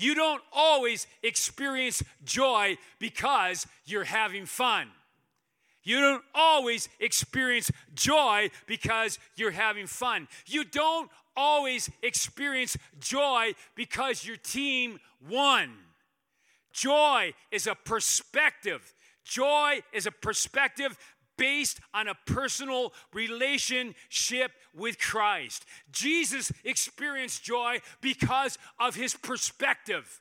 [0.00, 4.88] You don't always experience joy because you're having fun.
[5.82, 10.26] You don't always experience joy because you're having fun.
[10.46, 15.70] You don't always experience joy because your team won.
[16.72, 18.94] Joy is a perspective.
[19.22, 20.96] Joy is a perspective
[21.40, 25.64] based on a personal relationship with Christ.
[25.90, 30.20] Jesus experienced joy because of his perspective.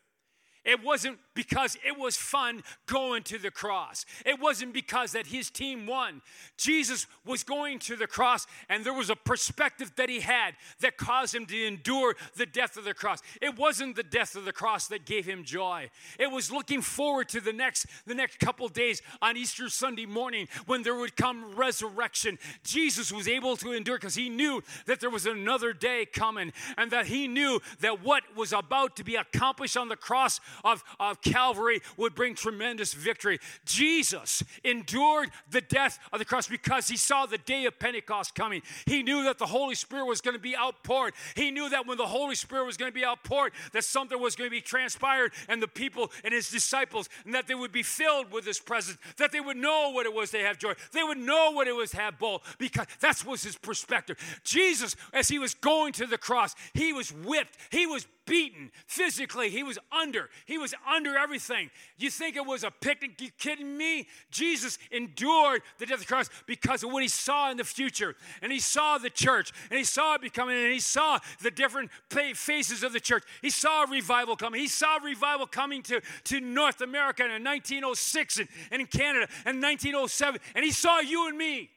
[0.70, 4.06] It wasn't because it was fun going to the cross.
[4.24, 6.22] It wasn't because that his team won.
[6.58, 10.98] Jesus was going to the cross and there was a perspective that he had that
[10.98, 13.20] caused him to endure the death of the cross.
[13.42, 15.90] It wasn't the death of the cross that gave him joy.
[16.20, 20.48] It was looking forward to the next the next couple days on Easter Sunday morning
[20.68, 22.38] when there would come resurrection.
[22.64, 26.92] Jesus was able to endure because he knew that there was another day coming and
[26.92, 31.22] that he knew that what was about to be accomplished on the cross of, of
[31.22, 33.40] Calvary would bring tremendous victory.
[33.66, 38.62] Jesus endured the death of the cross because he saw the day of Pentecost coming.
[38.86, 41.14] He knew that the Holy Spirit was going to be outpoured.
[41.36, 44.36] He knew that when the Holy Spirit was going to be outpoured, that something was
[44.36, 47.84] going to be transpired and the people and his disciples, and that they would be
[47.84, 50.74] filled with his presence, that they would know what it was to have joy.
[50.94, 54.18] They would know what it was to have bold because that was his perspective.
[54.44, 59.50] Jesus, as he was going to the cross, he was whipped, he was beaten physically.
[59.50, 60.30] He was under.
[60.46, 61.72] He was under everything.
[61.98, 63.20] You think it was a picnic?
[63.20, 64.08] You kidding me?
[64.30, 68.16] Jesus endured the death of the cross because of what he saw in the future.
[68.42, 71.90] And he saw the church, and he saw it becoming, and he saw the different
[72.36, 73.24] faces of the church.
[73.42, 74.62] He saw a revival coming.
[74.62, 79.60] He saw revival coming to, to North America in 1906 and, and in Canada in
[79.60, 80.40] 1907.
[80.54, 81.72] And he saw you and me.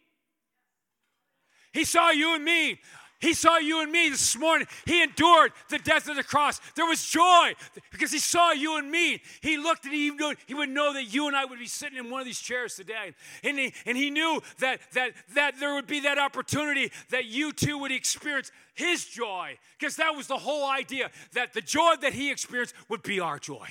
[1.73, 2.79] He saw you and me.
[3.23, 4.67] He saw you and me this morning.
[4.85, 6.61] He endured the death of the cross.
[6.75, 7.53] There was joy
[7.93, 9.23] because he saw you and me.
[9.41, 11.99] He looked and he, knew, he would know that you and I would be sitting
[11.99, 13.15] in one of these chairs today.
[13.45, 17.53] And he, and he knew that, that, that there would be that opportunity that you
[17.53, 22.15] too would experience his joy because that was the whole idea that the joy that
[22.15, 23.69] he experienced would be our joy.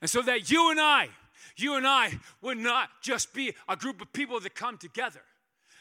[0.00, 1.08] And so that you and I,
[1.56, 5.22] you and I would not just be a group of people that come together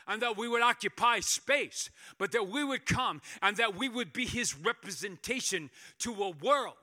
[0.07, 4.13] and that we would occupy space, but that we would come and that we would
[4.13, 6.75] be his representation to a world,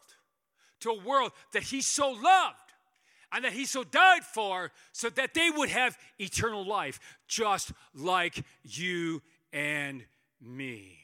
[0.80, 2.56] to a world that he so loved
[3.32, 8.44] and that he so died for so that they would have eternal life, just like
[8.62, 10.04] you and
[10.40, 10.98] me.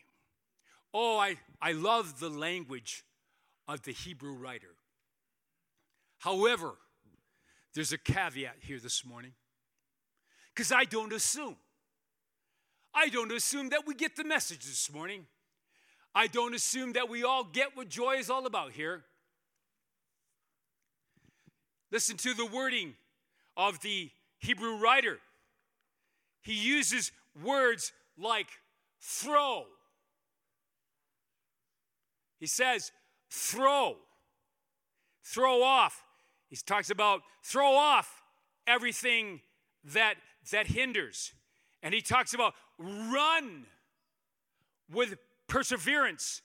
[0.92, 3.04] Oh, I, I love the language
[3.66, 4.76] of the Hebrew writer.
[6.18, 6.74] However,
[7.74, 9.32] there's a caveat here this morning
[10.54, 11.56] because I don't assume
[12.94, 15.26] I don't assume that we get the message this morning.
[16.14, 19.04] I don't assume that we all get what joy is all about here.
[21.90, 22.94] Listen to the wording
[23.56, 25.18] of the Hebrew writer.
[26.42, 27.10] He uses
[27.42, 28.48] words like
[29.00, 29.64] throw.
[32.38, 32.92] He says,
[33.30, 33.96] throw,
[35.24, 36.04] throw off.
[36.48, 38.22] He talks about throw off
[38.66, 39.40] everything
[39.92, 40.14] that,
[40.52, 41.32] that hinders.
[41.84, 43.66] And he talks about run
[44.90, 45.16] with
[45.46, 46.40] perseverance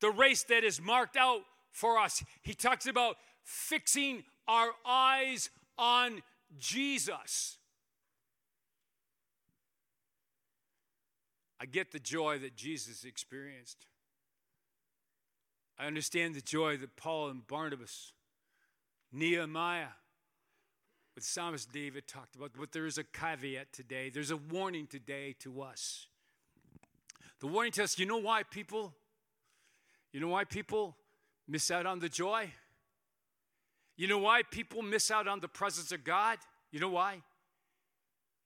[0.00, 1.42] the race that is marked out
[1.72, 2.24] for us.
[2.42, 6.22] He talks about fixing our eyes on
[6.58, 7.58] Jesus.
[11.60, 13.86] I get the joy that Jesus experienced.
[15.78, 18.12] I understand the joy that Paul and Barnabas,
[19.12, 19.94] Nehemiah,
[21.14, 24.10] with psalmist David talked about, but there is a caveat today.
[24.10, 26.06] There's a warning today to us.
[27.40, 28.94] The warning to us, you know why people,
[30.12, 30.96] you know why people
[31.46, 32.50] miss out on the joy?
[33.96, 36.38] You know why people miss out on the presence of God?
[36.70, 37.22] You know why?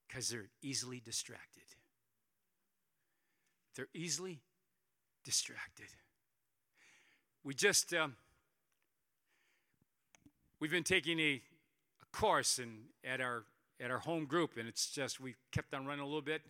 [0.07, 1.63] Because they're easily distracted.
[3.75, 4.39] They're easily
[5.23, 5.87] distracted.
[7.43, 8.15] We just, um,
[10.59, 11.41] we've been taking a
[12.17, 13.43] course and at, our,
[13.79, 16.41] at our home group, and it's just, we kept on running a little bit.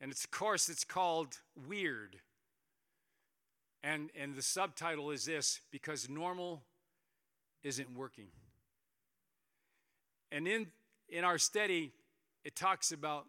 [0.00, 1.38] And it's a course that's called
[1.68, 2.16] Weird.
[3.82, 6.62] And, and the subtitle is this because normal
[7.62, 8.28] isn't working.
[10.32, 10.68] And in,
[11.10, 11.92] in our study,
[12.42, 13.26] it talks about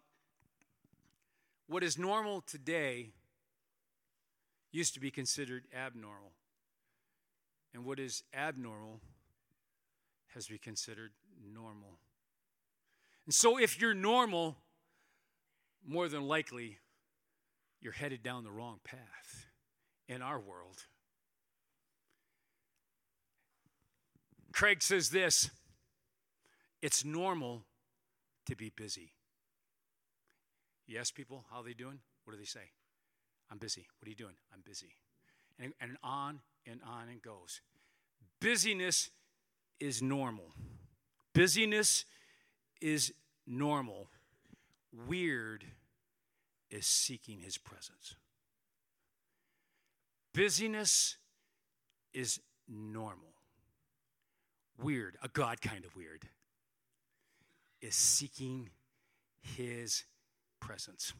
[1.68, 3.10] what is normal today
[4.72, 6.32] used to be considered abnormal.
[7.74, 9.00] And what is abnormal
[10.34, 11.12] has been considered
[11.52, 11.98] normal.
[13.24, 14.56] And so, if you're normal,
[15.86, 16.78] more than likely
[17.80, 19.46] you're headed down the wrong path
[20.08, 20.86] in our world.
[24.52, 25.50] Craig says this
[26.82, 27.64] it's normal
[28.46, 29.12] to be busy.
[30.86, 31.98] Yes, people how are they doing?
[32.24, 32.70] What do they say?
[33.50, 33.86] I'm busy.
[33.98, 34.34] What are you doing?
[34.52, 34.94] I'm busy.
[35.58, 37.60] And, and on and on it goes.
[38.40, 39.10] Busyness
[39.78, 40.52] is normal.
[41.36, 42.06] Busyness
[42.80, 43.12] is
[43.46, 44.08] normal.
[45.06, 45.66] Weird
[46.70, 48.14] is seeking his presence.
[50.32, 51.18] Busyness
[52.14, 53.34] is normal.
[54.82, 56.26] Weird, a God kind of weird,
[57.82, 58.70] is seeking
[59.58, 60.04] his
[60.58, 61.12] presence.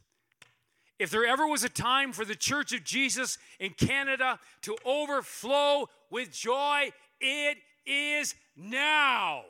[0.99, 5.91] If there ever was a time for the Church of Jesus in Canada to overflow
[6.11, 6.91] with joy,
[7.21, 9.43] it is now.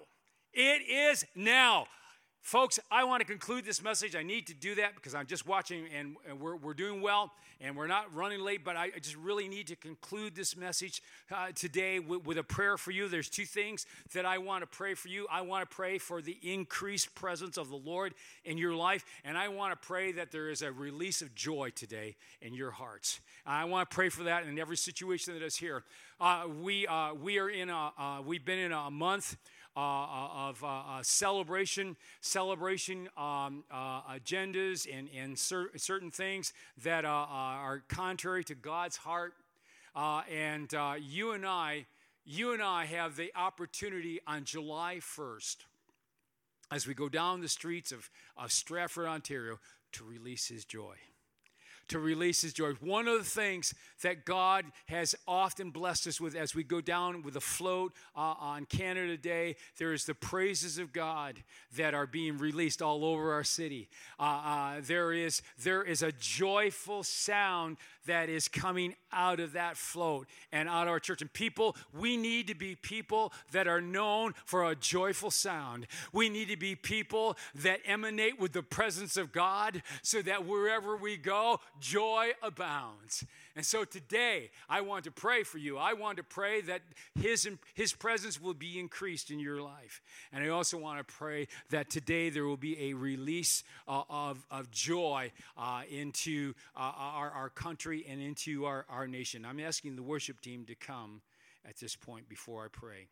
[0.56, 1.86] It is now.
[2.40, 4.16] Folks, I want to conclude this message.
[4.16, 7.30] I need to do that because I'm just watching and, we're, we're doing well
[7.60, 11.48] and we're not running late, but I just really need to conclude this message uh,
[11.54, 13.06] today with, with, a prayer for you.
[13.06, 13.84] There's two things
[14.14, 15.26] that I want to pray for you.
[15.30, 19.36] I want to pray for the increased presence of the Lord in your life, and
[19.36, 23.20] I want to pray that there is a release of joy today in your hearts.
[23.44, 25.84] I want to pray for that in every situation that is here.
[26.18, 29.36] Uh, we, uh, we are in a, uh, we've been in a month
[29.76, 37.04] Uh, uh, of uh, uh, celebration, celebration um, agendas and, and cer- certain things that
[37.04, 39.34] are contrary to God's heart.
[39.94, 41.84] and you and I,
[42.24, 45.56] you and I have the opportunity on July 1st,
[46.70, 49.58] as we go down the streets of, of Stratford, Ontario,
[49.92, 50.96] to release His joy
[51.88, 52.72] to release his joy.
[52.80, 57.22] One of the things that God has often blessed us with as we go down
[57.22, 61.42] with a float uh, on Canada Day, there is the praises of God
[61.76, 63.88] that are being released all over our city.
[64.18, 67.76] Uh, uh, there, is, there is a joyful sound
[68.06, 71.22] that is coming out of that float and out of our church.
[71.22, 75.86] And people, we need to be people that are known for a joyful sound.
[76.12, 80.96] We need to be people that emanate with the presence of God so that wherever
[80.96, 83.24] we go, joy abounds.
[83.54, 85.78] And so today, I want to pray for you.
[85.78, 86.82] I want to pray that
[87.18, 90.02] His, His presence will be increased in your life.
[90.32, 94.44] And I also want to pray that today there will be a release uh, of,
[94.50, 99.44] of joy uh, into uh, our, our country and into our, our nation.
[99.44, 101.22] I'm asking the worship team to come
[101.68, 103.08] at this point before I pray.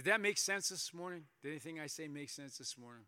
[0.00, 1.24] Did that make sense this morning?
[1.42, 3.02] Did anything I say make sense this morning?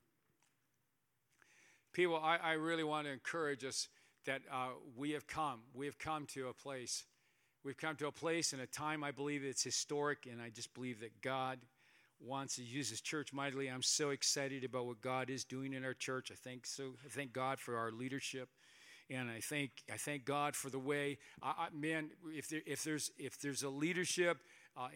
[1.95, 3.89] People, I, I really want to encourage us
[4.27, 5.61] that uh, we have come.
[5.73, 7.07] We have come to a place.
[7.65, 10.75] We've come to a place in a time I believe it's historic, and I just
[10.75, 11.61] believe that God
[12.21, 13.69] wants to use His church mightily.
[13.69, 16.31] I'm so excited about what God is doing in our church.
[16.31, 16.93] I thank so.
[17.07, 18.51] I thank God for our leadership,
[19.09, 21.17] and I thank I thank God for the way.
[21.43, 24.43] I, I, man, if there, if there's if there's a leadership
[24.77, 24.89] uh,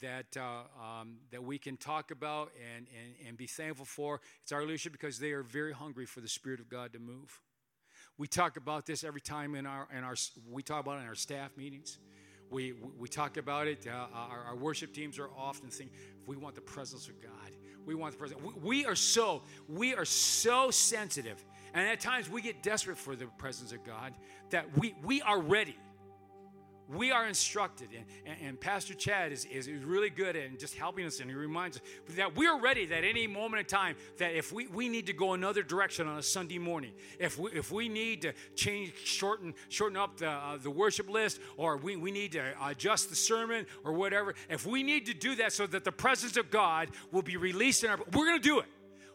[0.00, 4.20] that, uh, um, that we can talk about and, and, and be thankful for.
[4.42, 7.40] It's our leadership because they are very hungry for the Spirit of God to move.
[8.16, 10.14] We talk about this every time in our, in our
[10.50, 11.98] we talk about it in our staff meetings.
[12.50, 13.86] We, we talk about it.
[13.86, 15.90] Uh, our, our, worship teams are often saying,
[16.26, 17.52] we want the presence of God.
[17.84, 18.40] We want the presence.
[18.42, 21.44] We, we are so, we are so sensitive.
[21.74, 24.14] And at times we get desperate for the presence of God
[24.50, 25.76] that we, we are ready
[26.88, 31.20] we are instructed, and, and, Pastor Chad is, is really good at just helping us,
[31.20, 31.82] and he reminds us
[32.16, 35.12] that we are ready that any moment in time that if we, we need to
[35.12, 39.54] go another direction on a Sunday morning, if we, if we need to change, shorten,
[39.68, 43.66] shorten up the, uh, the worship list, or we, we need to adjust the sermon
[43.84, 47.22] or whatever, if we need to do that so that the presence of God will
[47.22, 48.66] be released in our, we're going to do it.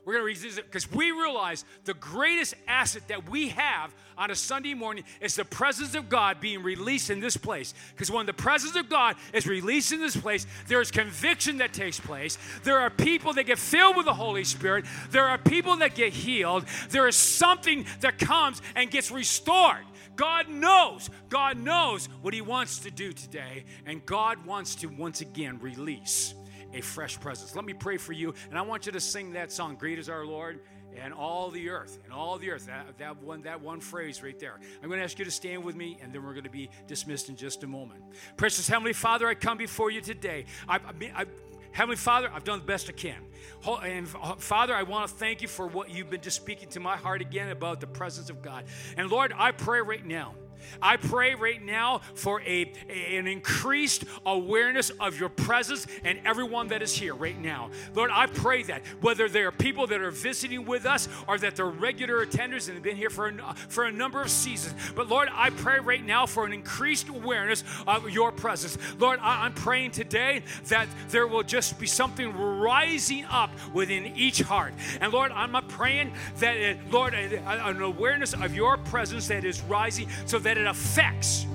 [0.06, 4.32] We're going to resist it because we realize the greatest asset that we have on
[4.32, 7.74] a Sunday morning is the presence of God being released in this place.
[7.92, 11.74] Because when the presence of God is released in this place, there is conviction that
[11.74, 12.38] takes place.
[12.64, 14.86] There are people that get filled with the Holy Spirit.
[15.12, 16.66] There are people that get healed.
[16.90, 19.86] There is something that comes and gets restored.
[20.16, 25.22] God knows, God knows what He wants to do today, and God wants to once
[25.22, 26.36] again release
[26.74, 27.56] a fresh presence.
[27.56, 30.10] Let me pray for you, and I want you to sing that song, Great is
[30.10, 30.60] Our Lord
[31.02, 32.68] and all the earth and all the earth.
[32.68, 34.60] That, that one that one phrase right there.
[34.82, 36.70] I'm going to ask you to stand with me and then we're going to be
[36.88, 38.04] dismissed in just a moment.
[38.38, 40.46] Precious heavenly father i come before you today.
[40.68, 41.26] I, I, I,
[41.72, 43.22] heavenly father i've done the best i can.
[43.66, 46.80] And uh, father i want to thank you for what you've been just speaking to
[46.80, 48.66] my heart again about the presence of god.
[48.98, 50.36] And lord i pray right now
[50.82, 56.82] I pray right now for a, an increased awareness of your presence and everyone that
[56.82, 57.70] is here right now.
[57.96, 61.56] Lord, I pray that whether there are people that are visiting with us or that
[61.56, 65.10] they're regular attenders and have been here for a, for a number of seasons, but
[65.10, 68.78] Lord, I pray right now for an increased awareness of your presence.
[69.00, 74.42] Lord, I, I'm praying today that there will just be something rising up within each
[74.42, 74.74] heart.
[75.02, 80.08] And Lord, I'm praying that, uh, Lord, an awareness of your presence that is rising
[80.26, 81.48] so that that it affects.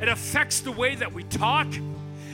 [0.00, 1.68] It affects the way that we talk,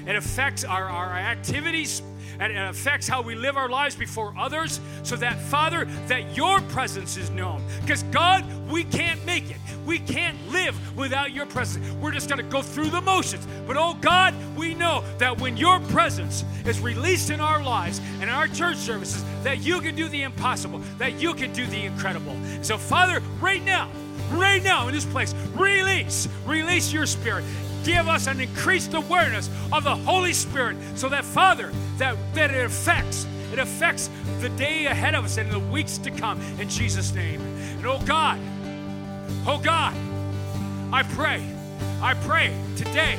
[0.05, 2.03] it affects our, our activities,
[2.41, 4.81] and it affects how we live our lives before others.
[5.05, 7.63] So that, Father, that your presence is known.
[7.81, 9.59] Because, God, we can't make it.
[9.87, 11.89] We can't live without your presence.
[11.95, 13.47] We're just going to go through the motions.
[13.67, 18.25] But, oh God, we know that when your presence is released in our lives and
[18.25, 21.85] in our church services, that you can do the impossible, that you can do the
[21.85, 22.37] incredible.
[22.63, 23.89] So, Father, right now,
[24.33, 25.35] right now in this place.
[25.55, 27.45] Release, release your spirit.
[27.85, 32.65] Give us an increased awareness of the Holy Spirit so that, Father, that, that it
[32.65, 34.11] affects, it affects
[34.41, 37.41] the day ahead of us and the weeks to come in Jesus' name.
[37.41, 38.39] And oh God,
[39.47, 39.95] oh God,
[40.93, 41.43] I pray,
[42.03, 43.19] I pray today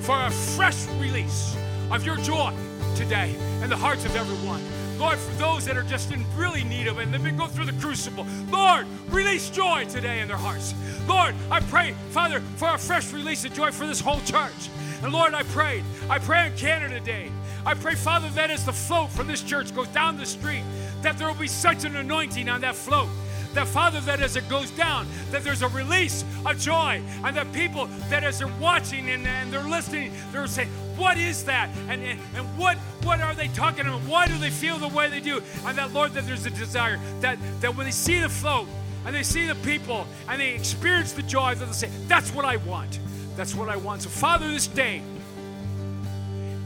[0.00, 1.56] for a fresh release
[1.90, 2.52] of your joy
[2.96, 4.62] today in the hearts of everyone.
[4.98, 7.50] Lord, for those that are just in really need of it and they've been going
[7.50, 10.74] through the crucible, Lord, release joy today in their hearts.
[11.06, 14.70] Lord, I pray, Father, for a fresh release of joy for this whole church.
[15.02, 17.30] And Lord, I pray, I pray in Canada today.
[17.66, 20.62] I pray, Father, that as the float from this church goes down the street,
[21.02, 23.08] that there will be such an anointing on that float
[23.56, 27.50] that Father, that as it goes down, that there's a release of joy, and that
[27.54, 31.68] people that as they're watching and, and they're listening, they're saying, what is that?
[31.88, 32.76] And, and, and what
[33.06, 34.00] what are they talking about?
[34.00, 35.40] Why do they feel the way they do?
[35.64, 38.66] And that Lord, that there's a desire that, that when they see the float
[39.04, 42.44] and they see the people and they experience the joy, that they say, That's what
[42.44, 42.98] I want.
[43.36, 44.02] That's what I want.
[44.02, 45.02] So, Father, this day,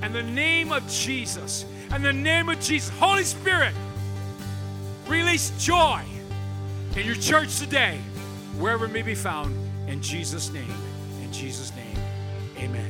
[0.02, 3.74] in the name of Jesus, in the name of Jesus, Holy Spirit,
[5.06, 6.02] release joy
[6.96, 7.98] in your church today,
[8.58, 9.54] wherever it may be found,
[9.88, 10.72] in Jesus' name.
[11.22, 11.96] In Jesus' name,
[12.58, 12.89] amen.